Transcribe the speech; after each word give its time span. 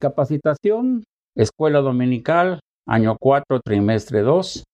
Capacitación, 0.00 1.04
Escuela 1.36 1.80
Dominical, 1.80 2.60
año 2.88 3.18
4, 3.20 3.60
trimestre 3.62 4.22
2. 4.22 4.64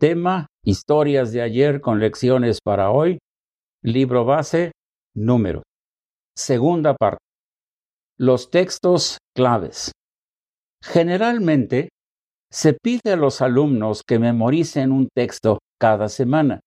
Tema, 0.00 0.46
historias 0.64 1.30
de 1.32 1.42
ayer 1.42 1.82
con 1.82 2.00
lecciones 2.00 2.58
para 2.64 2.90
hoy. 2.90 3.18
Libro 3.84 4.24
base, 4.24 4.72
número. 5.14 5.62
Segunda 6.34 6.94
parte. 6.94 7.18
Los 8.18 8.50
textos 8.50 9.18
claves. 9.36 9.92
Generalmente, 10.82 11.90
se 12.50 12.72
pide 12.72 13.12
a 13.12 13.16
los 13.16 13.42
alumnos 13.42 14.02
que 14.08 14.18
memoricen 14.18 14.90
un 14.90 15.08
texto 15.14 15.58
cada 15.78 16.08
semana, 16.08 16.60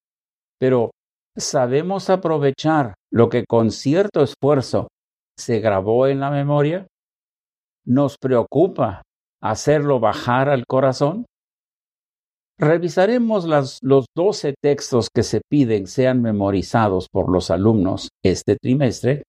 pero 0.59 0.91
¿sabemos 1.35 2.11
aprovechar 2.11 2.93
lo 3.11 3.29
que 3.29 3.45
con 3.49 3.71
cierto 3.71 4.21
esfuerzo 4.21 4.89
se 5.39 5.59
grabó 5.59 6.05
en 6.05 6.19
la 6.19 6.29
memoria? 6.29 6.85
¿Nos 7.85 8.17
preocupa 8.17 9.01
hacerlo 9.41 9.99
bajar 9.99 10.49
al 10.49 10.65
corazón? 10.65 11.25
Revisaremos 12.57 13.45
los 13.81 14.05
12 14.15 14.53
textos 14.61 15.09
que 15.13 15.23
se 15.23 15.41
piden 15.49 15.87
sean 15.87 16.21
memorizados 16.21 17.07
por 17.11 17.29
los 17.29 17.51
alumnos 17.51 18.09
este 18.23 18.55
trimestre 18.55 19.23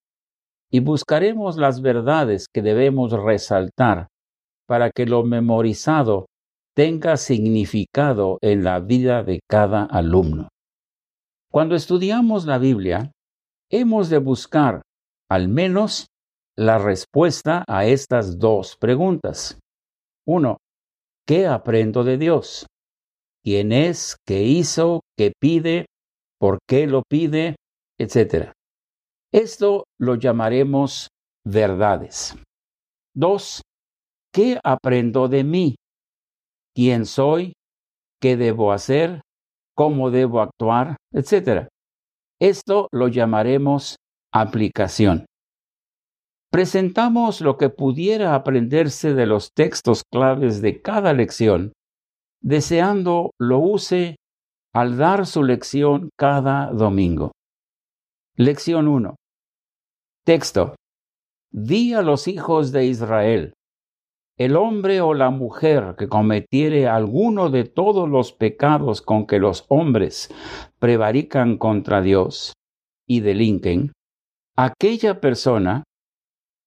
y 0.70 0.80
buscaremos 0.80 1.56
las 1.56 1.80
verdades 1.80 2.46
que 2.52 2.62
debemos 2.62 3.12
resaltar 3.12 4.08
para 4.68 4.90
que 4.90 5.06
lo 5.06 5.24
memorizado 5.24 6.26
tenga 6.76 7.16
significado 7.16 8.38
en 8.40 8.62
la 8.62 8.80
vida 8.80 9.22
de 9.22 9.40
cada 9.48 9.84
alumno. 9.84 10.48
Cuando 11.50 11.74
estudiamos 11.76 12.46
la 12.46 12.58
Biblia, 12.58 13.12
hemos 13.70 14.10
de 14.10 14.18
buscar 14.18 14.82
al 15.30 15.48
menos 15.48 16.06
la 16.56 16.78
respuesta 16.78 17.64
a 17.66 17.86
estas 17.86 18.38
dos 18.38 18.76
preguntas. 18.76 19.58
Uno, 20.26 20.58
¿qué 21.26 21.46
aprendo 21.46 22.04
de 22.04 22.18
Dios? 22.18 22.66
¿Quién 23.42 23.72
es? 23.72 24.16
¿Qué 24.26 24.42
hizo? 24.42 25.00
¿Qué 25.18 25.32
pide? 25.38 25.86
¿Por 26.38 26.58
qué 26.68 26.86
lo 26.86 27.02
pide? 27.08 27.56
Etcétera. 27.98 28.52
Esto 29.32 29.84
lo 29.98 30.14
llamaremos 30.14 31.08
verdades. 31.44 32.36
Dos, 33.14 33.62
¿qué 34.32 34.58
aprendo 34.64 35.28
de 35.28 35.44
mí? 35.44 35.74
¿Quién 36.74 37.04
soy? 37.04 37.52
¿Qué 38.20 38.36
debo 38.36 38.72
hacer? 38.72 39.20
¿Cómo 39.76 40.10
debo 40.10 40.40
actuar? 40.40 40.96
Etcétera. 41.12 41.68
Esto 42.40 42.88
lo 42.92 43.08
llamaremos 43.08 43.96
aplicación. 44.32 45.26
Presentamos 46.54 47.40
lo 47.40 47.56
que 47.56 47.68
pudiera 47.68 48.36
aprenderse 48.36 49.12
de 49.12 49.26
los 49.26 49.54
textos 49.54 50.04
claves 50.04 50.62
de 50.62 50.80
cada 50.80 51.12
lección, 51.12 51.72
deseando 52.40 53.32
lo 53.40 53.58
use 53.58 54.14
al 54.72 54.96
dar 54.96 55.26
su 55.26 55.42
lección 55.42 56.10
cada 56.16 56.70
domingo. 56.70 57.32
Lección 58.36 58.86
1. 58.86 59.16
Texto. 60.24 60.76
Di 61.50 61.92
a 61.92 62.02
los 62.02 62.28
hijos 62.28 62.70
de 62.70 62.86
Israel, 62.86 63.54
el 64.38 64.54
hombre 64.54 65.00
o 65.00 65.12
la 65.12 65.30
mujer 65.30 65.96
que 65.98 66.08
cometiere 66.08 66.86
alguno 66.86 67.50
de 67.50 67.64
todos 67.64 68.08
los 68.08 68.32
pecados 68.32 69.02
con 69.02 69.26
que 69.26 69.40
los 69.40 69.64
hombres 69.70 70.32
prevarican 70.78 71.58
contra 71.58 72.00
Dios 72.00 72.52
y 73.08 73.22
delinquen, 73.22 73.90
aquella 74.56 75.20
persona 75.20 75.82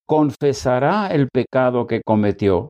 confesará 0.08 1.08
el 1.08 1.30
pecado 1.30 1.86
que 1.86 2.02
cometió 2.04 2.70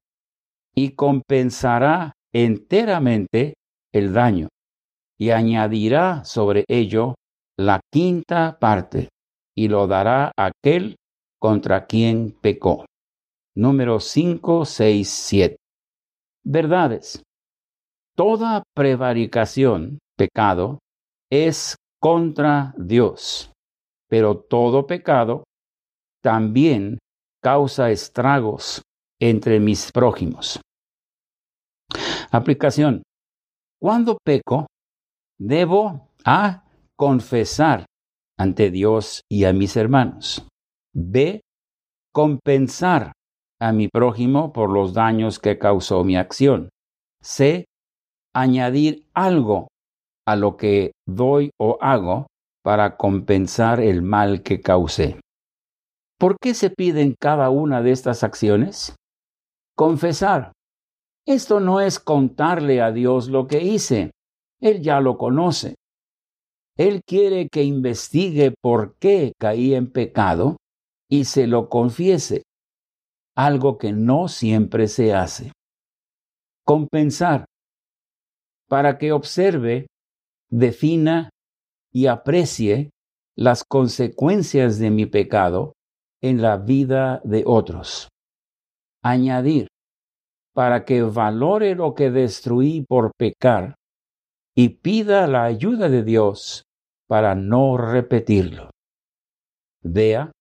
y 0.75 0.95
compensará 0.95 2.13
enteramente 2.33 3.53
el 3.93 4.11
daño 4.13 4.47
y 5.19 5.29
añadirá 5.29 6.23
sobre 6.25 6.65
ello 6.67 7.15
la 7.57 7.79
quinta 7.91 8.57
parte 8.59 9.09
y 9.55 9.67
lo 9.67 9.87
dará 9.87 10.31
aquel 10.37 10.95
contra 11.39 11.85
quien 11.85 12.31
pecó. 12.41 12.85
Número 13.55 13.99
5, 13.99 14.65
6, 14.65 15.09
7. 15.09 15.55
Verdades. 16.43 17.23
Toda 18.15 18.63
prevaricación, 18.75 19.99
pecado, 20.15 20.79
es 21.31 21.75
contra 21.99 22.73
Dios, 22.77 23.51
pero 24.09 24.39
todo 24.39 24.85
pecado 24.85 25.43
también 26.23 26.99
causa 27.41 27.91
estragos 27.91 28.81
entre 29.19 29.59
mis 29.59 29.91
prójimos. 29.91 30.59
Aplicación. 32.31 33.03
Cuando 33.81 34.17
peco, 34.23 34.67
debo 35.39 36.09
A. 36.25 36.63
confesar 36.97 37.85
ante 38.37 38.71
Dios 38.71 39.21
y 39.29 39.45
a 39.45 39.53
mis 39.53 39.77
hermanos. 39.77 40.47
B. 40.93 41.41
Compensar 42.13 43.13
a 43.61 43.71
mi 43.71 43.87
prójimo 43.87 44.51
por 44.51 44.71
los 44.71 44.93
daños 44.93 45.39
que 45.39 45.57
causó 45.57 46.03
mi 46.03 46.17
acción. 46.17 46.69
C. 47.21 47.65
Añadir 48.33 49.05
algo 49.13 49.67
a 50.27 50.35
lo 50.35 50.57
que 50.57 50.91
doy 51.07 51.51
o 51.59 51.77
hago 51.81 52.27
para 52.63 52.97
compensar 52.97 53.79
el 53.79 54.01
mal 54.01 54.43
que 54.43 54.61
causé. 54.61 55.19
¿Por 56.19 56.37
qué 56.39 56.55
se 56.55 56.71
piden 56.71 57.15
cada 57.19 57.51
una 57.51 57.83
de 57.83 57.91
estas 57.91 58.23
acciones? 58.23 58.95
Confesar. 59.75 60.51
Esto 61.27 61.59
no 61.59 61.79
es 61.79 61.99
contarle 61.99 62.81
a 62.81 62.91
Dios 62.91 63.27
lo 63.27 63.45
que 63.45 63.61
hice. 63.61 64.11
Él 64.59 64.81
ya 64.81 64.99
lo 64.99 65.17
conoce. 65.17 65.75
Él 66.75 67.01
quiere 67.05 67.49
que 67.49 67.63
investigue 67.63 68.53
por 68.61 68.95
qué 68.97 69.33
caí 69.39 69.75
en 69.75 69.91
pecado 69.91 70.57
y 71.09 71.25
se 71.25 71.45
lo 71.45 71.69
confiese, 71.69 72.43
algo 73.35 73.77
que 73.77 73.93
no 73.93 74.27
siempre 74.27 74.87
se 74.87 75.13
hace. 75.13 75.51
Compensar. 76.65 77.45
Para 78.67 78.97
que 78.97 79.11
observe, 79.11 79.87
defina 80.49 81.29
y 81.91 82.07
aprecie 82.07 82.89
las 83.35 83.63
consecuencias 83.63 84.79
de 84.79 84.89
mi 84.89 85.05
pecado 85.05 85.73
en 86.21 86.41
la 86.41 86.57
vida 86.57 87.21
de 87.23 87.43
otros. 87.45 88.09
Añadir, 89.03 89.67
para 90.53 90.85
que 90.85 91.01
valore 91.03 91.75
lo 91.75 91.93
que 91.93 92.09
destruí 92.09 92.83
por 92.87 93.11
pecar 93.17 93.75
y 94.55 94.69
pida 94.69 95.27
la 95.27 95.43
ayuda 95.43 95.87
de 95.87 96.03
Dios 96.03 96.63
para 97.07 97.35
no 97.35 97.77
repetirlo. 97.77 98.71
Vea 99.83 100.31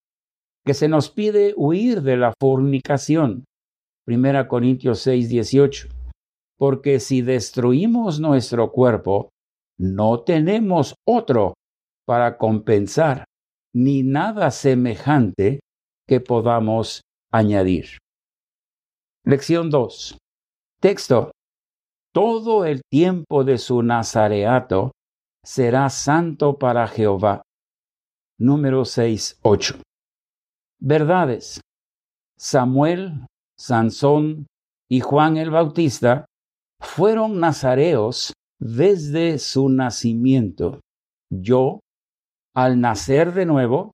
que 0.64 0.74
se 0.74 0.88
nos 0.88 1.10
pide 1.10 1.52
huir 1.56 2.02
de 2.02 2.16
la 2.16 2.32
fornicación. 2.40 3.44
1 4.06 4.48
Corintios 4.48 5.00
6, 5.00 5.28
18. 5.28 5.88
Porque 6.58 6.98
si 6.98 7.20
destruimos 7.20 8.18
nuestro 8.18 8.72
cuerpo, 8.72 9.28
no 9.78 10.20
tenemos 10.20 10.94
otro 11.06 11.54
para 12.06 12.38
compensar, 12.38 13.24
ni 13.74 14.02
nada 14.02 14.50
semejante 14.50 15.60
que 16.06 16.20
podamos 16.20 17.02
añadir. 17.32 17.98
Lección 19.24 19.70
2. 19.70 20.18
Texto. 20.80 21.32
Todo 22.12 22.64
el 22.64 22.82
tiempo 22.90 23.44
de 23.44 23.58
su 23.58 23.82
nazareato 23.82 24.92
será 25.44 25.90
santo 25.90 26.58
para 26.58 26.86
Jehová. 26.86 27.42
Número 28.38 28.84
6, 28.84 29.40
8. 29.42 29.80
Verdades. 30.80 31.60
Samuel, 32.38 33.26
Sansón 33.58 34.46
y 34.88 35.00
Juan 35.00 35.36
el 35.36 35.50
Bautista 35.50 36.26
fueron 36.80 37.40
nazareos 37.40 38.32
desde 38.58 39.38
su 39.38 39.68
nacimiento. 39.68 40.80
Yo, 41.30 41.80
al 42.54 42.80
nacer 42.80 43.32
de 43.32 43.46
nuevo, 43.46 43.92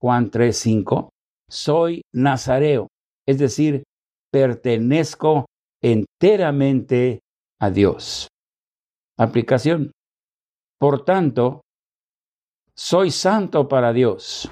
Juan 0.00 0.30
3, 0.30 0.56
5, 0.56 1.10
soy 1.48 2.02
nazareo, 2.12 2.88
es 3.26 3.38
decir, 3.38 3.84
pertenezco 4.32 5.46
enteramente 5.82 7.20
a 7.60 7.70
Dios. 7.70 8.28
Aplicación. 9.18 9.92
Por 10.80 11.04
tanto, 11.04 11.60
soy 12.76 13.10
santo 13.10 13.68
para 13.68 13.92
Dios. 13.92 14.50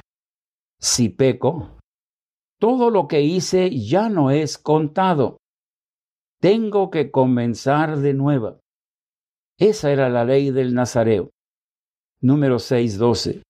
Si 0.81 1.09
peco, 1.09 1.79
todo 2.61 2.91
lo 2.91 3.09
que 3.09 3.23
hice 3.23 3.71
ya 3.71 4.09
no 4.09 4.31
es 4.31 4.57
contado. 4.57 5.39
Tengo 6.41 6.91
que 6.91 7.11
comenzar 7.11 7.99
de 7.99 8.15
nuevo. 8.15 8.61
Esa 9.59 9.93
era 9.93 10.09
la 10.09 10.25
ley 10.25 10.51
del 10.51 10.75
Nazareo. 10.75 11.31
Número 12.21 12.57
6.12 12.57 13.43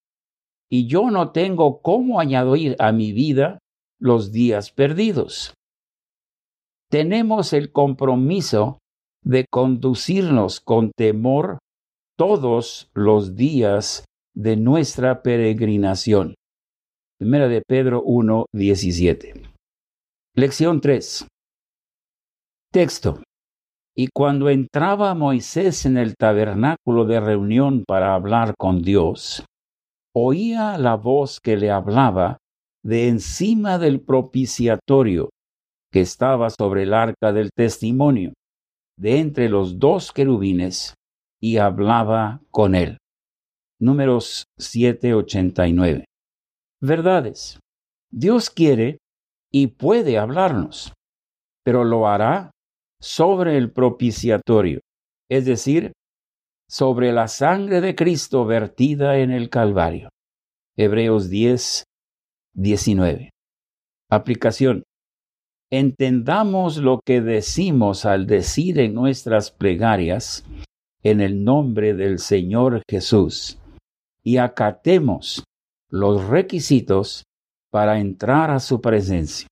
y 0.72 0.86
yo 0.86 1.10
no 1.10 1.32
tengo 1.32 1.82
cómo 1.82 2.18
añadir 2.18 2.76
a 2.78 2.92
mi 2.92 3.12
vida 3.12 3.58
los 4.00 4.32
días 4.32 4.72
perdidos. 4.72 5.52
tenemos 6.90 7.52
el 7.52 7.72
compromiso 7.72 8.78
de 9.22 9.46
conducirnos 9.50 10.60
con 10.60 10.90
temor 10.90 11.58
todos 12.18 12.90
los 12.94 13.34
días 13.34 14.04
de 14.34 14.56
nuestra 14.56 15.22
peregrinación. 15.22 16.34
Primera 17.18 17.48
de 17.48 17.62
Pedro 17.66 18.02
1, 18.02 18.46
17. 18.52 19.42
Lección 20.34 20.80
3. 20.80 21.26
Texto. 22.72 23.22
Y 23.96 24.08
cuando 24.08 24.48
entraba 24.50 25.14
Moisés 25.14 25.86
en 25.86 25.96
el 25.98 26.14
tabernáculo 26.16 27.04
de 27.04 27.20
reunión 27.20 27.84
para 27.86 28.14
hablar 28.14 28.54
con 28.58 28.82
Dios, 28.82 29.44
oía 30.14 30.78
la 30.78 30.96
voz 30.96 31.40
que 31.40 31.56
le 31.56 31.70
hablaba 31.70 32.38
de 32.84 33.08
encima 33.08 33.78
del 33.78 34.00
propiciatorio 34.00 35.30
que 35.92 36.00
estaba 36.00 36.50
sobre 36.50 36.84
el 36.84 36.94
arca 36.94 37.32
del 37.32 37.50
testimonio, 37.54 38.32
de 38.98 39.18
entre 39.18 39.48
los 39.48 39.78
dos 39.78 40.12
querubines, 40.12 40.94
y 41.40 41.58
hablaba 41.58 42.40
con 42.50 42.74
él. 42.74 42.98
Números 43.80 44.44
789. 44.58 46.04
Verdades. 46.80 47.58
Dios 48.10 48.48
quiere 48.48 48.98
y 49.52 49.68
puede 49.68 50.18
hablarnos, 50.18 50.92
pero 51.64 51.84
lo 51.84 52.06
hará 52.06 52.50
sobre 53.00 53.56
el 53.56 53.72
propiciatorio, 53.72 54.80
es 55.30 55.44
decir, 55.44 55.92
sobre 56.72 57.12
la 57.12 57.28
sangre 57.28 57.82
de 57.82 57.94
Cristo 57.94 58.46
vertida 58.46 59.18
en 59.18 59.30
el 59.30 59.50
Calvario. 59.50 60.08
Hebreos 60.74 61.28
10, 61.28 61.84
19. 62.54 63.28
Aplicación. 64.10 64.82
Entendamos 65.70 66.78
lo 66.78 67.00
que 67.04 67.20
decimos 67.20 68.06
al 68.06 68.26
decir 68.26 68.80
en 68.80 68.94
nuestras 68.94 69.50
plegarias 69.50 70.46
en 71.02 71.20
el 71.20 71.44
nombre 71.44 71.92
del 71.92 72.18
Señor 72.18 72.82
Jesús 72.88 73.58
y 74.22 74.38
acatemos 74.38 75.44
los 75.90 76.26
requisitos 76.26 77.24
para 77.70 78.00
entrar 78.00 78.50
a 78.50 78.60
su 78.60 78.80
presencia. 78.80 79.46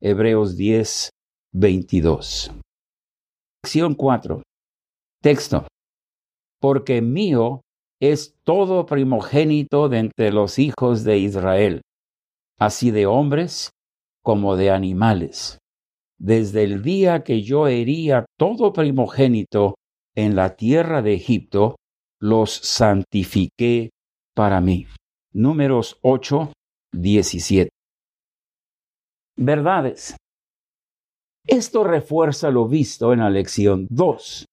Hebreos 0.00 0.56
10, 0.56 1.10
22. 1.52 2.50
Sección 3.62 3.94
4. 3.94 4.42
Texto. 5.22 5.64
Porque 6.60 7.02
mío 7.02 7.62
es 8.00 8.36
todo 8.44 8.86
primogénito 8.86 9.88
de 9.88 9.98
entre 9.98 10.32
los 10.32 10.58
hijos 10.58 11.04
de 11.04 11.18
Israel, 11.18 11.82
así 12.58 12.90
de 12.90 13.06
hombres 13.06 13.70
como 14.22 14.56
de 14.56 14.70
animales. 14.70 15.58
Desde 16.18 16.64
el 16.64 16.82
día 16.82 17.22
que 17.24 17.42
yo 17.42 17.68
hería 17.68 18.26
todo 18.38 18.72
primogénito 18.72 19.74
en 20.14 20.34
la 20.34 20.56
tierra 20.56 21.02
de 21.02 21.14
Egipto, 21.14 21.76
los 22.20 22.50
santifiqué 22.50 23.90
para 24.34 24.60
mí. 24.60 24.86
Números 25.32 25.98
8, 26.02 26.52
17. 26.92 27.68
Verdades. 29.36 30.16
Esto 31.46 31.84
refuerza 31.84 32.50
lo 32.50 32.66
visto 32.66 33.12
en 33.12 33.20
la 33.20 33.30
lección 33.30 33.86
2. 33.90 34.46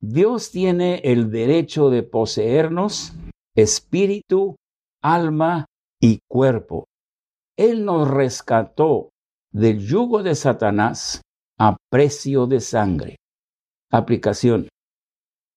Dios 0.00 0.50
tiene 0.52 1.00
el 1.04 1.30
derecho 1.30 1.90
de 1.90 2.04
poseernos 2.04 3.14
espíritu, 3.56 4.54
alma 5.02 5.66
y 6.00 6.20
cuerpo. 6.28 6.84
Él 7.56 7.84
nos 7.84 8.08
rescató 8.08 9.10
del 9.52 9.80
yugo 9.80 10.22
de 10.22 10.36
Satanás 10.36 11.22
a 11.58 11.76
precio 11.90 12.46
de 12.46 12.60
sangre. 12.60 13.16
Aplicación. 13.90 14.68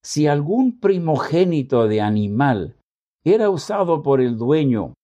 Si 0.03 0.25
algún 0.25 0.79
primogénito 0.79 1.87
de 1.87 2.01
animal 2.01 2.75
era 3.23 3.51
usado 3.51 4.01
por 4.01 4.19
el 4.19 4.35
dueño 4.37 4.95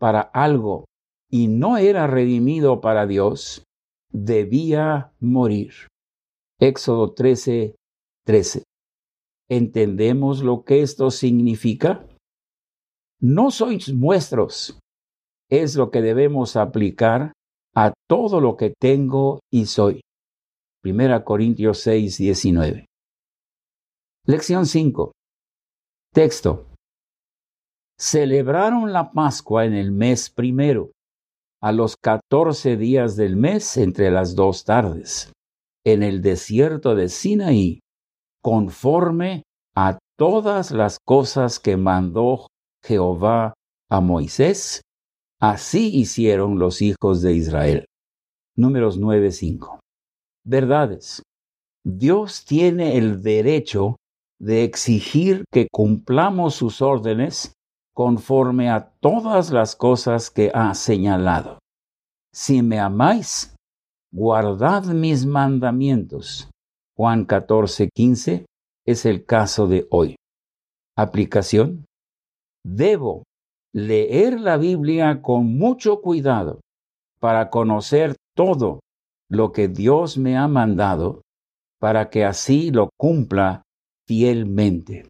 para 0.00 0.20
algo 0.20 0.86
y 1.30 1.46
no 1.46 1.76
era 1.76 2.08
redimido 2.08 2.80
para 2.80 3.06
Dios, 3.06 3.62
debía 4.10 5.12
morir. 5.20 5.72
Éxodo 6.58 7.14
13, 7.14 7.76
13. 8.26 8.64
¿Entendemos 9.50 10.44
lo 10.44 10.62
que 10.62 10.80
esto 10.80 11.10
significa? 11.10 12.06
No 13.20 13.50
sois 13.50 13.92
vuestros. 13.92 14.78
Es 15.50 15.74
lo 15.74 15.90
que 15.90 16.02
debemos 16.02 16.54
aplicar 16.54 17.32
a 17.74 17.92
todo 18.08 18.40
lo 18.40 18.56
que 18.56 18.72
tengo 18.78 19.40
y 19.52 19.66
soy. 19.66 20.02
Primera 20.80 21.24
Corintios 21.24 21.80
6, 21.80 22.18
19. 22.18 22.86
Lección 24.26 24.66
5. 24.66 25.10
Texto. 26.14 26.68
Celebraron 27.98 28.92
la 28.92 29.10
Pascua 29.10 29.64
en 29.66 29.74
el 29.74 29.90
mes 29.90 30.30
primero, 30.30 30.92
a 31.60 31.72
los 31.72 31.96
catorce 31.96 32.76
días 32.76 33.16
del 33.16 33.34
mes 33.34 33.76
entre 33.76 34.12
las 34.12 34.36
dos 34.36 34.64
tardes, 34.64 35.32
en 35.84 36.04
el 36.04 36.22
desierto 36.22 36.94
de 36.94 37.08
Sinaí, 37.08 37.80
conforme 38.42 39.42
a 39.74 39.98
todas 40.18 40.70
las 40.70 40.98
cosas 41.04 41.58
que 41.58 41.76
mandó 41.76 42.46
Jehová 42.84 43.54
a 43.90 44.00
Moisés, 44.00 44.82
así 45.40 45.96
hicieron 45.96 46.58
los 46.58 46.82
hijos 46.82 47.22
de 47.22 47.34
Israel. 47.34 47.86
Números 48.56 48.98
9:5 48.98 49.80
verdades. 50.44 51.22
Dios 51.84 52.44
tiene 52.44 52.96
el 52.98 53.22
derecho 53.22 53.96
de 54.38 54.64
exigir 54.64 55.44
que 55.52 55.68
cumplamos 55.70 56.54
sus 56.54 56.82
órdenes 56.82 57.52
conforme 57.94 58.70
a 58.70 58.92
todas 59.00 59.50
las 59.50 59.76
cosas 59.76 60.30
que 60.30 60.50
ha 60.54 60.74
señalado. 60.74 61.58
Si 62.32 62.62
me 62.62 62.78
amáis, 62.78 63.54
guardad 64.12 64.84
mis 64.84 65.26
mandamientos. 65.26 66.48
Juan 67.00 67.24
14, 67.24 67.88
15 67.94 68.44
es 68.86 69.06
el 69.06 69.24
caso 69.24 69.66
de 69.66 69.86
hoy. 69.90 70.16
Aplicación. 70.98 71.86
Debo 72.62 73.22
leer 73.74 74.38
la 74.38 74.58
Biblia 74.58 75.22
con 75.22 75.46
mucho 75.56 76.02
cuidado 76.02 76.60
para 77.18 77.48
conocer 77.48 78.16
todo 78.36 78.80
lo 79.30 79.50
que 79.50 79.68
Dios 79.68 80.18
me 80.18 80.36
ha 80.36 80.46
mandado 80.46 81.22
para 81.80 82.10
que 82.10 82.26
así 82.26 82.70
lo 82.70 82.90
cumpla 82.98 83.62
fielmente. 84.06 85.08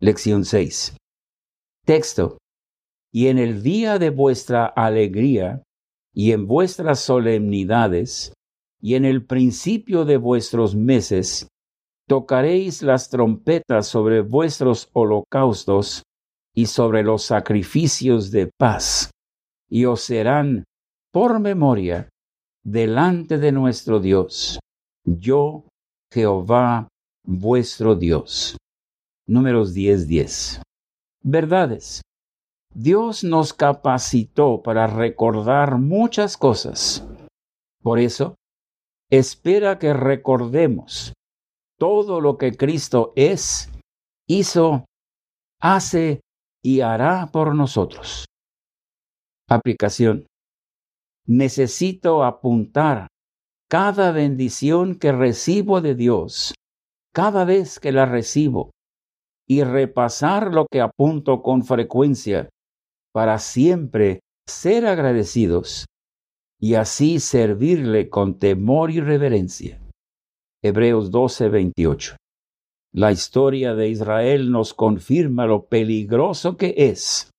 Lección 0.00 0.44
6. 0.44 0.96
Texto. 1.84 2.38
Y 3.12 3.26
en 3.26 3.38
el 3.38 3.64
día 3.64 3.98
de 3.98 4.10
vuestra 4.10 4.64
alegría 4.64 5.60
y 6.14 6.30
en 6.30 6.46
vuestras 6.46 7.00
solemnidades 7.00 8.32
y 8.80 8.94
en 8.94 9.04
el 9.04 9.24
principio 9.24 10.04
de 10.04 10.16
vuestros 10.16 10.74
meses, 10.74 11.48
tocaréis 12.08 12.82
las 12.82 13.08
trompetas 13.08 13.86
sobre 13.86 14.22
vuestros 14.22 14.88
holocaustos 14.92 16.02
y 16.54 16.66
sobre 16.66 17.02
los 17.02 17.22
sacrificios 17.22 18.30
de 18.30 18.50
paz, 18.58 19.10
y 19.68 19.84
os 19.84 20.00
serán 20.00 20.64
por 21.12 21.38
memoria 21.40 22.08
delante 22.64 23.38
de 23.38 23.52
nuestro 23.52 24.00
Dios. 24.00 24.58
Yo, 25.04 25.64
Jehová, 26.12 26.88
vuestro 27.24 27.94
Dios. 27.94 28.56
Números 29.26 29.74
10:10. 29.74 30.06
10. 30.06 30.62
Verdades. 31.22 32.02
Dios 32.74 33.24
nos 33.24 33.52
capacitó 33.52 34.62
para 34.62 34.86
recordar 34.86 35.78
muchas 35.78 36.36
cosas. 36.36 37.06
Por 37.82 37.98
eso, 37.98 38.36
espera 39.10 39.78
que 39.78 39.92
recordemos 39.92 41.12
todo 41.78 42.20
lo 42.20 42.38
que 42.38 42.52
Cristo 42.52 43.12
es, 43.16 43.70
hizo, 44.28 44.84
hace 45.60 46.20
y 46.62 46.80
hará 46.82 47.30
por 47.32 47.54
nosotros. 47.54 48.26
Aplicación 49.48 50.26
necesito 51.26 52.24
apuntar 52.24 53.08
cada 53.68 54.12
bendición 54.12 54.96
que 54.96 55.12
recibo 55.12 55.80
de 55.80 55.94
Dios, 55.94 56.54
cada 57.14 57.44
vez 57.44 57.78
que 57.78 57.92
la 57.92 58.06
recibo, 58.06 58.70
y 59.48 59.64
repasar 59.64 60.52
lo 60.52 60.66
que 60.70 60.80
apunto 60.80 61.42
con 61.42 61.64
frecuencia 61.64 62.48
para 63.12 63.38
siempre 63.38 64.20
ser 64.46 64.86
agradecidos 64.86 65.86
y 66.60 66.74
así 66.74 67.20
servirle 67.20 68.10
con 68.10 68.38
temor 68.38 68.90
y 68.90 69.00
reverencia. 69.00 69.80
Hebreos 70.62 71.10
12:28. 71.10 72.16
La 72.92 73.12
historia 73.12 73.74
de 73.74 73.88
Israel 73.88 74.50
nos 74.50 74.74
confirma 74.74 75.46
lo 75.46 75.66
peligroso 75.66 76.56
que 76.56 76.74
es 76.76 77.30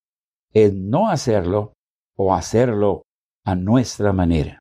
el 0.53 0.89
no 0.89 1.09
hacerlo 1.09 1.73
o 2.17 2.33
hacerlo 2.33 3.03
a 3.45 3.55
nuestra 3.55 4.11
manera. 4.11 4.59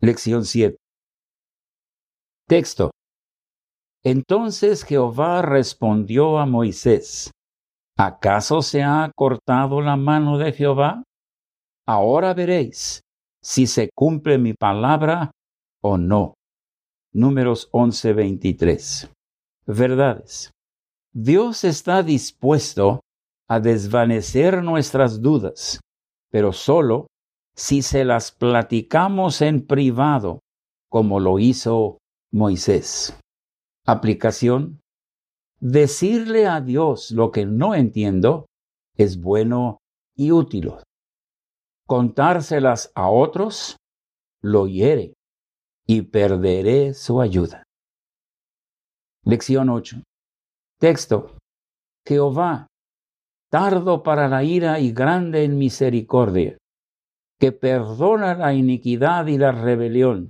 Lección 0.00 0.44
7. 0.44 0.76
Texto. 2.48 2.90
Entonces 4.04 4.84
Jehová 4.84 5.42
respondió 5.42 6.38
a 6.38 6.46
Moisés, 6.46 7.30
¿acaso 7.96 8.62
se 8.62 8.82
ha 8.82 9.10
cortado 9.14 9.80
la 9.80 9.96
mano 9.96 10.38
de 10.38 10.52
Jehová? 10.52 11.02
Ahora 11.86 12.32
veréis 12.32 13.00
si 13.42 13.66
se 13.66 13.90
cumple 13.94 14.38
mi 14.38 14.54
palabra 14.54 15.30
o 15.82 15.96
no. 15.96 16.34
Números 17.12 17.68
11:23. 17.72 19.10
Verdades. 19.66 20.50
Dios 21.12 21.64
está 21.64 22.02
dispuesto 22.02 23.00
a 23.48 23.60
desvanecer 23.60 24.62
nuestras 24.62 25.20
dudas, 25.22 25.80
pero 26.30 26.52
solo 26.52 27.06
si 27.56 27.82
se 27.82 28.04
las 28.04 28.30
platicamos 28.30 29.40
en 29.40 29.66
privado, 29.66 30.40
como 30.88 31.18
lo 31.18 31.38
hizo 31.38 31.98
Moisés. 32.32 33.18
Aplicación. 33.86 34.80
Decirle 35.60 36.46
a 36.46 36.60
Dios 36.60 37.10
lo 37.10 37.32
que 37.32 37.46
no 37.46 37.74
entiendo 37.74 38.46
es 38.96 39.20
bueno 39.20 39.78
y 40.14 40.30
útil. 40.30 40.72
Contárselas 41.88 42.92
a 42.94 43.08
otros 43.08 43.78
lo 44.42 44.66
hiere 44.66 45.14
y 45.86 46.02
perderé 46.02 46.92
su 46.92 47.18
ayuda. 47.18 47.62
Lección 49.24 49.70
8. 49.70 50.02
Texto. 50.78 51.38
Jehová, 52.06 52.66
tardo 53.50 54.02
para 54.02 54.28
la 54.28 54.44
ira 54.44 54.80
y 54.80 54.92
grande 54.92 55.44
en 55.44 55.56
misericordia, 55.56 56.58
que 57.40 57.52
perdona 57.52 58.34
la 58.34 58.52
iniquidad 58.52 59.26
y 59.26 59.38
la 59.38 59.52
rebelión, 59.52 60.28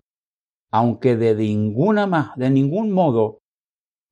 aunque 0.70 1.16
de 1.16 1.34
ninguna 1.34 2.34
de 2.36 2.50
ningún 2.50 2.92
modo 2.92 3.40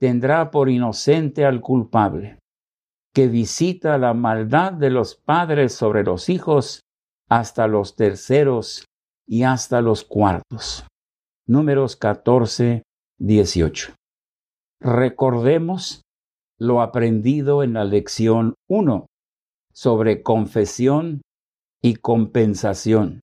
tendrá 0.01 0.51
por 0.51 0.69
inocente 0.69 1.45
al 1.45 1.61
culpable, 1.61 2.41
que 3.15 3.29
visita 3.29 3.99
la 3.99 4.15
maldad 4.15 4.73
de 4.73 4.91
los 4.91 5.15
padres 5.15 5.75
sobre 5.75 6.03
los 6.03 6.29
hijos 6.29 6.81
hasta 7.29 7.67
los 7.67 7.97
terceros 7.97 8.85
y 9.27 9.43
hasta 9.43 9.81
los 9.81 10.05
cuartos. 10.05 10.87
Números 11.47 11.97
14, 11.97 12.83
18. 13.19 13.95
Recordemos 14.81 16.03
lo 16.59 16.81
aprendido 16.81 17.63
en 17.63 17.75
la 17.75 17.85
lección 17.85 18.55
1 18.69 19.07
sobre 19.73 20.23
confesión 20.23 21.23
y 21.83 21.97
compensación, 21.97 23.21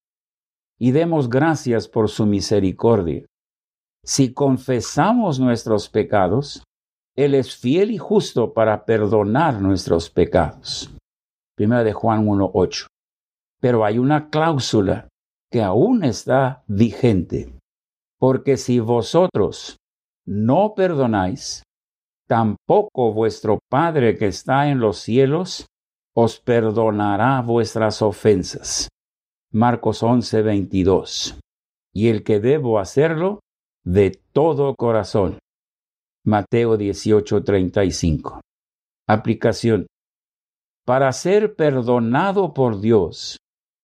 y 0.80 0.92
demos 0.92 1.30
gracias 1.30 1.88
por 1.88 2.10
su 2.10 2.26
misericordia 2.26 3.26
si 4.06 4.34
confesamos 4.34 5.40
nuestros 5.40 5.88
pecados, 5.88 6.64
Él 7.16 7.36
es 7.36 7.56
fiel 7.56 7.90
y 7.92 7.98
justo 7.98 8.54
para 8.54 8.84
perdonar 8.84 9.62
nuestros 9.62 10.10
pecados. 10.10 10.94
Primera 11.56 11.86
de 11.86 11.94
Juan 11.94 12.26
1.8. 12.26 12.88
Pero 13.64 13.86
hay 13.86 13.98
una 13.98 14.30
cláusula 14.30 15.08
que 15.50 15.62
aún 15.62 16.04
está 16.04 16.66
vigente. 16.68 17.58
Porque 18.20 18.58
si 18.58 18.82
vosotros 18.82 19.78
no 20.26 20.74
perdonáis, 20.76 21.64
tampoco 22.28 23.14
vuestro 23.14 23.60
Padre 23.70 24.18
que 24.18 24.28
está 24.28 24.68
en 24.68 24.82
los 24.82 24.98
cielos 24.98 25.66
os 26.14 26.42
perdonará 26.42 27.42
vuestras 27.42 28.02
ofensas. 28.02 28.90
Marcos 29.54 30.04
11:22. 30.04 31.40
Y 31.94 32.10
el 32.10 32.26
que 32.26 32.42
debo 32.42 32.80
hacerlo, 32.80 33.40
de 33.86 34.12
todo 34.34 34.76
corazón. 34.76 35.40
Mateo 36.26 36.76
18:35. 36.76 38.42
Aplicación. 39.08 39.88
Para 40.86 41.14
ser 41.14 41.56
perdonado 41.56 42.54
por 42.54 42.82
Dios, 42.82 43.38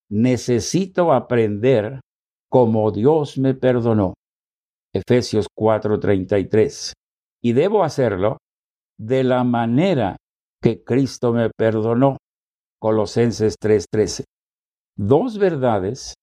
necesito 0.09 1.13
aprender 1.13 1.99
como 2.49 2.91
Dios 2.91 3.37
me 3.37 3.53
perdonó. 3.53 4.13
Efesios 4.93 5.47
4:33. 5.55 6.93
Y 7.41 7.53
debo 7.53 7.83
hacerlo 7.83 8.37
de 8.97 9.23
la 9.23 9.43
manera 9.43 10.17
que 10.61 10.83
Cristo 10.83 11.31
me 11.31 11.49
perdonó. 11.55 12.17
Colosenses 12.81 13.55
3:13. 13.59 14.23
Dos 14.97 15.37
verdades 15.37 16.13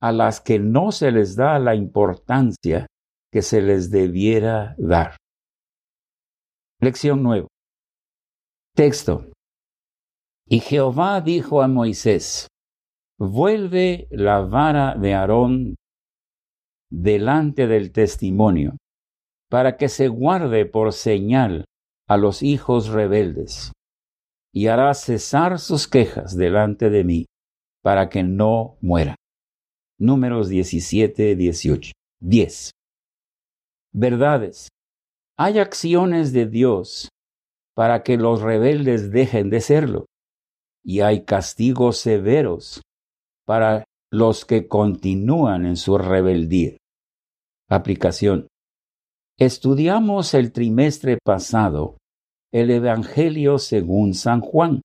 a 0.00 0.12
las 0.12 0.40
que 0.40 0.58
no 0.58 0.92
se 0.92 1.12
les 1.12 1.36
da 1.36 1.58
la 1.58 1.74
importancia 1.74 2.86
que 3.32 3.42
se 3.42 3.60
les 3.62 3.90
debiera 3.90 4.74
dar. 4.78 5.16
Lección 6.80 7.22
9. 7.22 7.46
Texto. 8.74 9.30
Y 10.48 10.60
Jehová 10.60 11.20
dijo 11.20 11.62
a 11.62 11.68
Moisés, 11.68 12.48
vuelve 13.18 14.08
la 14.10 14.40
vara 14.40 14.94
de 14.94 15.14
Aarón 15.14 15.76
delante 16.90 17.66
del 17.66 17.92
testimonio, 17.92 18.76
para 19.48 19.76
que 19.76 19.88
se 19.88 20.08
guarde 20.08 20.66
por 20.66 20.92
señal 20.92 21.64
a 22.08 22.16
los 22.16 22.42
hijos 22.42 22.88
rebeldes, 22.88 23.72
y 24.52 24.66
hará 24.66 24.92
cesar 24.94 25.58
sus 25.58 25.88
quejas 25.88 26.36
delante 26.36 26.90
de 26.90 27.04
mí, 27.04 27.26
para 27.82 28.08
que 28.08 28.22
no 28.22 28.76
muera. 28.80 29.16
Números 29.98 30.48
17, 30.48 31.36
18. 31.36 31.92
10 32.20 32.70
verdades. 33.92 34.68
Hay 35.36 35.58
acciones 35.58 36.32
de 36.32 36.46
Dios 36.46 37.08
para 37.74 38.02
que 38.02 38.16
los 38.16 38.40
rebeldes 38.40 39.10
dejen 39.10 39.50
de 39.50 39.60
serlo. 39.60 40.06
Y 40.84 41.00
hay 41.00 41.24
castigos 41.24 41.98
severos 41.98 42.82
para 43.46 43.84
los 44.10 44.44
que 44.44 44.68
continúan 44.68 45.66
en 45.66 45.76
su 45.76 45.98
rebeldía. 45.98 46.76
Aplicación. 47.68 48.48
Estudiamos 49.38 50.34
el 50.34 50.52
trimestre 50.52 51.18
pasado 51.24 51.96
el 52.52 52.70
Evangelio 52.70 53.58
según 53.58 54.12
San 54.12 54.40
Juan, 54.42 54.82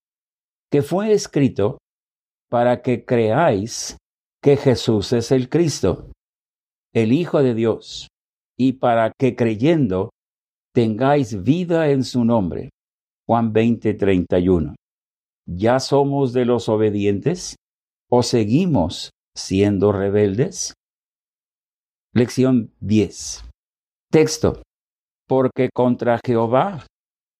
que 0.72 0.82
fue 0.82 1.12
escrito 1.12 1.78
para 2.50 2.82
que 2.82 3.04
creáis 3.04 3.98
que 4.42 4.56
Jesús 4.56 5.12
es 5.12 5.32
el 5.32 5.50
Cristo, 5.50 6.12
el 6.94 7.12
Hijo 7.12 7.44
de 7.44 7.54
Dios, 7.54 8.08
y 8.58 8.74
para 8.74 9.12
que 9.20 9.36
creyendo 9.36 10.12
tengáis 10.74 11.44
vida 11.44 11.90
en 11.90 12.04
su 12.04 12.24
nombre. 12.24 12.70
Juan 13.28 13.52
20, 13.52 13.94
31. 13.96 14.76
¿Ya 15.46 15.82
somos 15.82 16.32
de 16.32 16.46
los 16.46 16.70
obedientes 16.70 17.58
o 18.10 18.24
seguimos 18.24 19.12
siendo 19.36 19.92
rebeldes? 19.92 20.74
Lección 22.14 22.74
10. 22.80 23.46
Texto. 24.12 24.62
Porque 25.28 25.70
contra 25.74 26.20
Jehová 26.26 26.86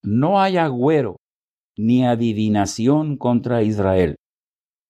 no 0.04 0.40
hay 0.40 0.58
agüero 0.58 1.18
ni 1.78 2.06
adivinación 2.06 3.18
contra 3.18 3.64
Israel, 3.64 4.16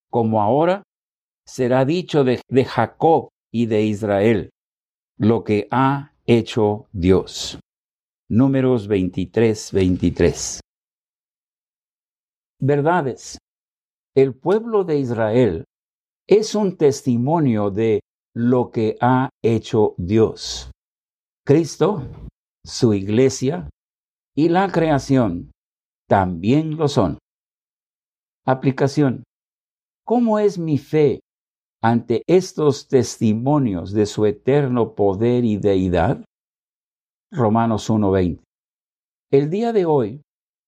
como 0.10 0.42
ahora 0.42 0.84
será 1.46 1.86
dicho 1.86 2.24
de, 2.24 2.42
de 2.50 2.66
Jacob 2.66 3.30
y 3.52 3.68
de 3.68 3.84
Israel, 3.84 4.50
lo 5.18 5.44
que 5.44 5.68
ha 5.72 6.14
hecho 6.26 6.88
Dios. 6.92 7.60
Números 8.30 8.88
23, 8.88 9.72
23. 9.72 10.60
Verdades. 12.60 13.38
El 14.18 14.34
pueblo 14.34 14.84
de 14.84 14.98
Israel 14.98 15.66
es 16.28 16.56
un 16.56 16.76
testimonio 16.76 17.70
de 17.70 18.00
lo 18.36 18.72
que 18.72 18.98
ha 19.00 19.30
hecho 19.44 19.94
Dios. 20.00 20.72
Cristo, 21.46 22.02
su 22.66 22.96
iglesia 22.96 23.70
y 24.36 24.50
la 24.50 24.72
creación 24.72 25.52
también 26.10 26.78
lo 26.78 26.88
son. 26.88 27.20
Aplicación. 28.44 29.24
¿Cómo 30.04 30.40
es 30.40 30.58
mi 30.58 30.80
fe 30.80 31.20
ante 31.84 32.24
estos 32.26 32.88
testimonios 32.88 33.94
de 33.94 34.08
su 34.08 34.26
eterno 34.26 34.96
poder 34.96 35.46
y 35.46 35.58
deidad? 35.58 36.26
Romanos 37.32 37.88
1:20. 37.88 38.42
El 39.32 39.52
día 39.52 39.74
de 39.74 39.86
hoy 39.86 40.22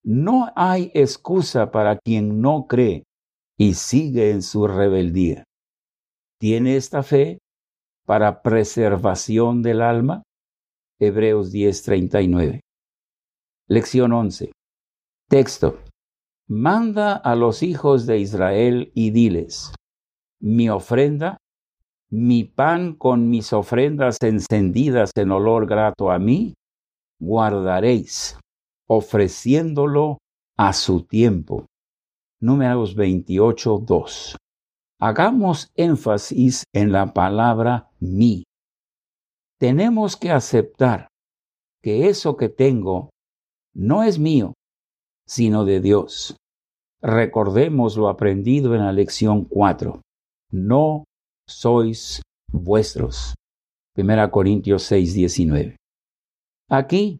no 0.03 0.51
hay 0.55 0.91
excusa 0.93 1.71
para 1.71 1.97
quien 1.97 2.41
no 2.41 2.67
cree 2.67 3.05
y 3.59 3.73
sigue 3.73 4.31
en 4.31 4.41
su 4.41 4.67
rebeldía. 4.67 5.43
¿Tiene 6.39 6.77
esta 6.77 7.03
fe 7.03 7.39
para 8.05 8.41
preservación 8.41 9.61
del 9.61 9.81
alma? 9.81 10.23
Hebreos 10.99 11.51
10:39. 11.51 12.61
Lección 13.67 14.13
11. 14.13 14.51
Texto. 15.27 15.79
Manda 16.47 17.15
a 17.15 17.35
los 17.35 17.61
hijos 17.61 18.07
de 18.07 18.17
Israel 18.17 18.91
y 18.95 19.11
diles, 19.11 19.73
mi 20.41 20.69
ofrenda 20.69 21.37
mi 22.11 22.43
pan 22.43 22.95
con 22.95 23.29
mis 23.29 23.53
ofrendas 23.53 24.17
encendidas 24.21 25.11
en 25.15 25.31
olor 25.31 25.67
grato 25.67 26.09
a 26.09 26.17
mí, 26.17 26.55
guardaréis, 27.19 28.39
ofreciéndolo 28.87 30.17
a 30.57 30.73
su 30.73 31.03
tiempo. 31.03 31.67
Números 32.41 32.95
28, 32.95 33.83
2. 33.85 34.37
Hagamos 35.01 35.71
énfasis 35.75 36.63
en 36.73 36.93
la 36.93 37.13
palabra 37.13 37.89
mí. 37.99 38.43
Tenemos 39.59 40.15
que 40.15 40.31
aceptar 40.31 41.09
que 41.81 42.07
eso 42.07 42.37
que 42.37 42.47
tengo 42.47 43.09
no 43.73 44.03
es 44.03 44.19
mío, 44.19 44.53
sino 45.27 45.65
de 45.65 45.81
Dios. 45.81 46.37
Recordemos 47.01 47.97
lo 47.97 48.07
aprendido 48.07 48.73
en 48.73 48.81
la 48.81 48.93
lección 48.93 49.43
4. 49.43 50.01
No 50.51 51.03
sois 51.45 52.21
vuestros. 52.51 53.35
1 53.97 54.31
Corintios 54.31 54.83
6, 54.83 55.13
19. 55.13 55.75
Aquí 56.69 57.19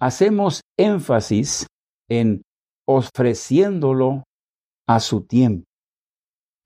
hacemos 0.00 0.62
énfasis 0.76 1.66
en 2.08 2.42
ofreciéndolo 2.86 4.24
a 4.88 5.00
su 5.00 5.20
tiempo. 5.20 5.64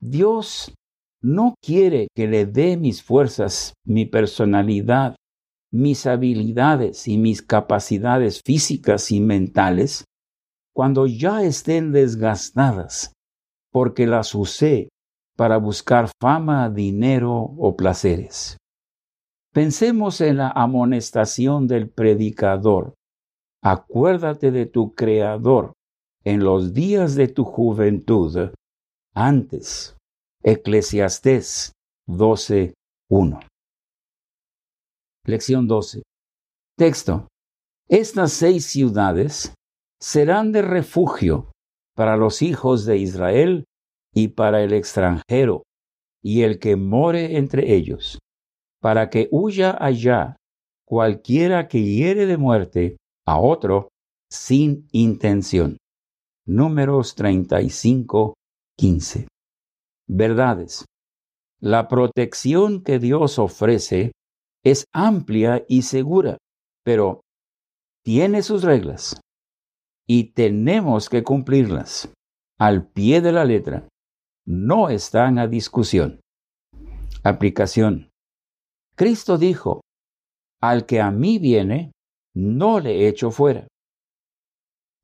Dios 0.01 0.73
no 1.21 1.55
quiere 1.61 2.07
que 2.15 2.27
le 2.27 2.45
dé 2.45 2.77
mis 2.77 3.03
fuerzas, 3.03 3.73
mi 3.85 4.05
personalidad, 4.05 5.15
mis 5.71 6.05
habilidades 6.07 7.07
y 7.07 7.17
mis 7.17 7.41
capacidades 7.41 8.41
físicas 8.43 9.11
y 9.11 9.19
mentales 9.19 10.05
cuando 10.73 11.05
ya 11.05 11.43
estén 11.43 11.91
desgastadas, 11.91 13.13
porque 13.71 14.07
las 14.07 14.33
usé 14.33 14.89
para 15.35 15.57
buscar 15.57 16.09
fama, 16.19 16.69
dinero 16.69 17.33
o 17.33 17.75
placeres. 17.75 18.57
Pensemos 19.53 20.21
en 20.21 20.37
la 20.37 20.49
amonestación 20.49 21.67
del 21.67 21.89
predicador. 21.89 22.93
Acuérdate 23.61 24.51
de 24.51 24.65
tu 24.65 24.93
Creador 24.93 25.73
en 26.23 26.43
los 26.43 26.73
días 26.73 27.15
de 27.15 27.27
tu 27.27 27.43
juventud, 27.43 28.51
antes. 29.13 29.95
Eclesiastés 30.43 31.71
12.1. 32.09 33.47
Lección 35.25 35.67
12. 35.67 36.03
Texto. 36.77 37.27
Estas 37.87 38.33
seis 38.33 38.65
ciudades 38.65 39.53
serán 40.01 40.51
de 40.51 40.61
refugio 40.61 41.51
para 41.95 42.17
los 42.17 42.41
hijos 42.41 42.85
de 42.85 42.97
Israel 42.97 43.65
y 44.13 44.29
para 44.29 44.63
el 44.63 44.73
extranjero 44.73 45.63
y 46.21 46.41
el 46.41 46.59
que 46.59 46.75
more 46.75 47.37
entre 47.37 47.73
ellos, 47.73 48.19
para 48.81 49.09
que 49.09 49.27
huya 49.31 49.77
allá 49.79 50.35
cualquiera 50.85 51.67
que 51.67 51.83
hiere 51.83 52.25
de 52.25 52.37
muerte 52.37 52.97
a 53.25 53.39
otro 53.39 53.89
sin 54.29 54.87
intención. 54.91 55.77
Números 56.45 57.15
35, 57.15 58.33
15. 58.77 59.27
Verdades. 60.09 60.83
La 61.61 61.87
protección 61.87 62.83
que 62.83 62.99
Dios 62.99 63.39
ofrece 63.39 64.11
es 64.61 64.83
amplia 64.93 65.63
y 65.69 65.83
segura, 65.83 66.37
pero 66.83 67.21
tiene 68.03 68.43
sus 68.43 68.63
reglas 68.63 69.21
y 70.05 70.33
tenemos 70.33 71.07
que 71.07 71.23
cumplirlas 71.23 72.11
al 72.59 72.89
pie 72.89 73.21
de 73.21 73.31
la 73.31 73.45
letra. 73.45 73.87
No 74.45 74.89
están 74.89 75.39
a 75.39 75.47
discusión. 75.47 76.19
Aplicación. 77.23 78.09
Cristo 78.95 79.37
dijo, 79.37 79.79
al 80.59 80.85
que 80.85 80.99
a 80.99 81.09
mí 81.09 81.39
viene, 81.39 81.93
no 82.35 82.81
le 82.81 83.07
echo 83.07 83.31
fuera. 83.31 83.65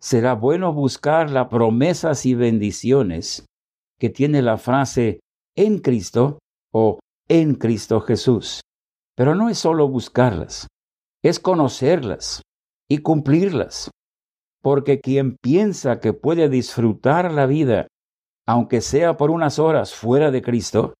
Será 0.01 0.33
bueno 0.33 0.73
buscar 0.73 1.29
las 1.29 1.47
promesas 1.47 2.25
y 2.25 2.33
bendiciones 2.33 3.45
que 3.99 4.09
tiene 4.09 4.41
la 4.41 4.57
frase 4.57 5.19
en 5.55 5.79
Cristo 5.79 6.39
o 6.73 6.99
en 7.27 7.55
Cristo 7.55 7.99
Jesús. 8.01 8.62
Pero 9.15 9.35
no 9.35 9.49
es 9.49 9.57
solo 9.57 9.89
buscarlas, 9.89 10.67
es 11.21 11.39
conocerlas 11.39 12.41
y 12.89 12.99
cumplirlas 12.99 13.91
porque 14.62 14.99
quien 14.99 15.38
piensa 15.41 15.99
que 15.99 16.13
puede 16.13 16.49
disfrutar 16.49 17.31
la 17.31 17.45
vida, 17.45 17.88
aunque 18.45 18.81
sea 18.81 19.17
por 19.17 19.31
unas 19.31 19.59
horas 19.59 19.93
fuera 19.93 20.31
de 20.31 20.41
Cristo, 20.41 20.93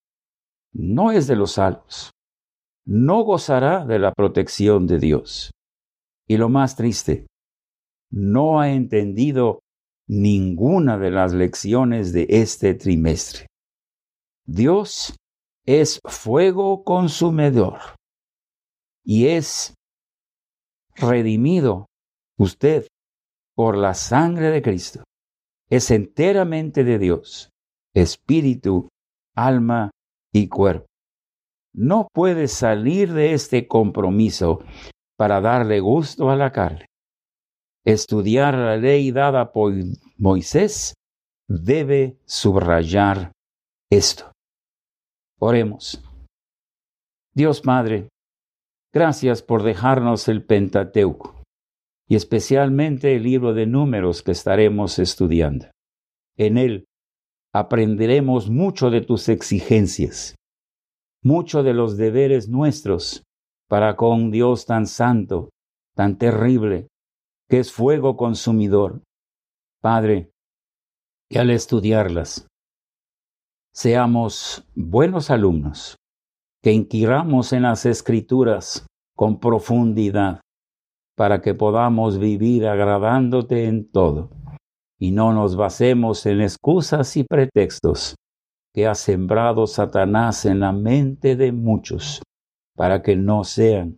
no 0.74 1.12
es 1.12 1.28
de 1.28 1.36
los 1.36 1.54
salvos, 1.54 2.12
no 2.86 3.24
gozará 3.24 3.86
de 3.86 4.00
la 4.00 4.14
protección 4.14 4.88
de 4.88 5.00
Dios. 5.00 5.52
Y 6.28 6.38
lo 6.38 6.48
más 6.48 6.76
triste, 6.76 7.26
no 8.12 8.60
ha 8.60 8.72
entendido 8.72 9.60
ninguna 10.08 10.98
de 10.98 11.12
las 11.12 11.34
lecciones 11.34 12.14
de 12.14 12.26
este 12.30 12.74
trimestre. 12.74 13.48
Dios 14.46 15.16
es 15.66 16.00
fuego 16.04 16.84
consumidor 16.84 17.80
y 19.04 19.28
es 19.28 19.76
redimido 20.96 21.86
usted 22.40 22.88
por 23.56 23.78
la 23.78 23.94
sangre 23.94 24.50
de 24.50 24.62
Cristo. 24.62 25.04
Es 25.70 25.92
enteramente 25.92 26.84
de 26.84 26.98
Dios, 26.98 27.50
espíritu, 27.94 28.90
alma 29.36 29.92
y 30.34 30.48
cuerpo. 30.48 30.88
No 31.76 32.08
puede 32.12 32.48
salir 32.48 33.14
de 33.14 33.34
este 33.34 33.68
compromiso 33.68 34.64
para 35.18 35.40
darle 35.40 35.80
gusto 35.80 36.32
a 36.32 36.36
la 36.36 36.52
carne. 36.52 36.86
Estudiar 37.90 38.54
la 38.54 38.78
ley 38.78 39.10
dada 39.10 39.52
por 39.52 39.74
Moisés 40.16 40.94
debe 41.48 42.20
subrayar 42.24 43.32
esto. 43.90 44.32
Oremos. 45.40 46.00
Dios 47.34 47.62
Padre, 47.62 48.10
gracias 48.94 49.42
por 49.42 49.64
dejarnos 49.64 50.28
el 50.28 50.46
Pentateuco 50.46 51.42
y 52.08 52.16
especialmente 52.16 53.16
el 53.16 53.24
libro 53.24 53.56
de 53.56 53.66
números 53.66 54.22
que 54.22 54.34
estaremos 54.34 55.00
estudiando. 55.00 55.72
En 56.38 56.60
él 56.60 56.86
aprenderemos 57.56 58.52
mucho 58.52 58.92
de 58.92 59.02
tus 59.02 59.30
exigencias, 59.30 60.36
mucho 61.24 61.64
de 61.64 61.74
los 61.74 61.98
deberes 61.98 62.50
nuestros 62.50 63.24
para 63.68 63.96
con 63.96 64.30
Dios 64.30 64.68
tan 64.68 64.86
santo, 64.86 65.50
tan 65.96 66.20
terrible, 66.20 66.86
que 67.50 67.60
es 67.60 67.72
fuego 67.72 68.16
consumidor. 68.16 69.02
Padre, 69.82 70.32
y 71.32 71.38
al 71.38 71.50
estudiarlas, 71.50 72.48
seamos 73.74 74.68
buenos 74.76 75.32
alumnos, 75.32 75.96
que 76.62 76.72
inquiramos 76.72 77.54
en 77.54 77.64
las 77.64 77.86
escrituras 77.86 78.86
con 79.16 79.40
profundidad 79.40 80.42
para 81.16 81.42
que 81.42 81.54
podamos 81.54 82.20
vivir 82.20 82.68
agradándote 82.68 83.66
en 83.66 83.90
todo 83.90 84.30
y 85.00 85.12
no 85.12 85.34
nos 85.34 85.56
basemos 85.56 86.26
en 86.26 86.42
excusas 86.42 87.16
y 87.18 87.24
pretextos 87.24 88.16
que 88.74 88.86
ha 88.86 88.96
sembrado 88.96 89.66
Satanás 89.66 90.46
en 90.46 90.60
la 90.60 90.74
mente 90.74 91.36
de 91.36 91.52
muchos 91.52 92.22
para 92.76 93.02
que 93.02 93.16
no 93.16 93.44
sean 93.44 93.98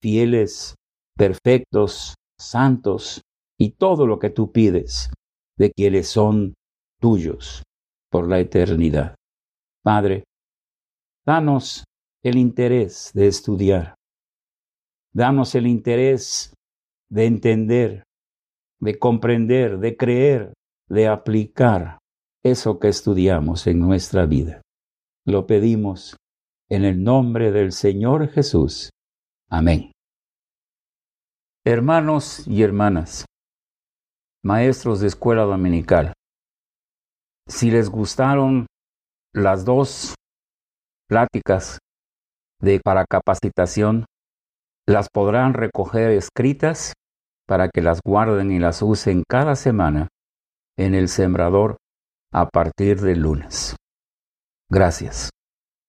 fieles, 0.00 0.74
perfectos, 1.16 2.14
santos 2.40 3.22
y 3.58 3.70
todo 3.70 4.06
lo 4.06 4.18
que 4.18 4.30
tú 4.30 4.52
pides 4.52 5.10
de 5.56 5.72
quienes 5.72 6.08
son 6.08 6.54
tuyos 7.00 7.62
por 8.10 8.28
la 8.28 8.38
eternidad. 8.40 9.14
Padre, 9.82 10.24
danos 11.26 11.84
el 12.22 12.36
interés 12.36 13.12
de 13.14 13.26
estudiar, 13.26 13.98
Danos 15.12 15.54
el 15.54 15.66
interés 15.66 16.54
de 17.10 17.26
entender, 17.26 18.04
de 18.80 18.98
comprender, 18.98 19.78
de 19.78 19.96
creer, 19.96 20.52
de 20.88 21.08
aplicar 21.08 21.98
eso 22.44 22.78
que 22.78 22.88
estudiamos 22.88 23.66
en 23.66 23.80
nuestra 23.80 24.26
vida. 24.26 24.60
Lo 25.26 25.46
pedimos 25.46 26.16
en 26.68 26.84
el 26.84 27.02
nombre 27.02 27.50
del 27.50 27.72
Señor 27.72 28.28
Jesús. 28.28 28.90
Amén. 29.50 29.90
Hermanos 31.70 32.48
y 32.48 32.62
hermanas, 32.62 33.26
maestros 34.42 35.00
de 35.00 35.08
escuela 35.08 35.42
dominical, 35.42 36.14
si 37.46 37.70
les 37.70 37.90
gustaron 37.90 38.64
las 39.34 39.66
dos 39.66 40.14
pláticas 41.10 41.78
de 42.58 42.80
para 42.82 43.04
capacitación 43.04 44.06
las 44.86 45.08
podrán 45.12 45.52
recoger 45.52 46.12
escritas 46.12 46.94
para 47.46 47.68
que 47.68 47.82
las 47.82 48.00
guarden 48.02 48.50
y 48.50 48.58
las 48.58 48.80
usen 48.80 49.22
cada 49.28 49.54
semana 49.54 50.08
en 50.78 50.94
el 50.94 51.08
sembrador 51.08 51.76
a 52.32 52.48
partir 52.48 53.02
del 53.02 53.20
lunes. 53.20 53.76
Gracias. 54.70 55.28